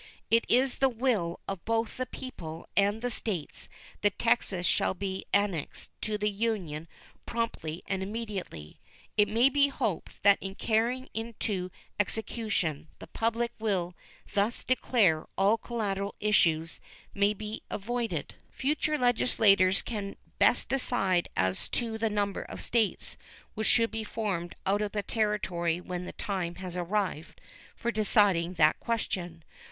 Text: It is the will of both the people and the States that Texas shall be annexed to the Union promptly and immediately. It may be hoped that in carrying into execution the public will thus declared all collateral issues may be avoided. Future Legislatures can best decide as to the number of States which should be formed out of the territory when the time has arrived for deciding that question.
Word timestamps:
It 0.31 0.45
is 0.49 0.77
the 0.77 0.89
will 0.89 1.39
of 1.47 1.63
both 1.63 1.97
the 1.97 2.07
people 2.07 2.67
and 2.75 3.03
the 3.03 3.11
States 3.11 3.69
that 4.01 4.17
Texas 4.17 4.65
shall 4.65 4.95
be 4.95 5.27
annexed 5.31 5.91
to 6.01 6.17
the 6.17 6.27
Union 6.31 6.87
promptly 7.27 7.83
and 7.85 8.01
immediately. 8.01 8.79
It 9.15 9.27
may 9.27 9.47
be 9.47 9.67
hoped 9.67 10.23
that 10.23 10.39
in 10.41 10.55
carrying 10.55 11.07
into 11.13 11.69
execution 11.99 12.87
the 12.97 13.05
public 13.05 13.51
will 13.59 13.93
thus 14.33 14.63
declared 14.63 15.27
all 15.37 15.59
collateral 15.59 16.15
issues 16.19 16.79
may 17.13 17.35
be 17.35 17.61
avoided. 17.69 18.33
Future 18.49 18.97
Legislatures 18.97 19.83
can 19.83 20.15
best 20.39 20.67
decide 20.67 21.29
as 21.37 21.69
to 21.69 21.99
the 21.99 22.09
number 22.09 22.41
of 22.41 22.59
States 22.61 23.17
which 23.53 23.67
should 23.67 23.91
be 23.91 24.03
formed 24.03 24.55
out 24.65 24.81
of 24.81 24.93
the 24.93 25.03
territory 25.03 25.79
when 25.79 26.05
the 26.05 26.13
time 26.13 26.55
has 26.55 26.75
arrived 26.75 27.39
for 27.75 27.91
deciding 27.91 28.55
that 28.55 28.79
question. 28.79 29.43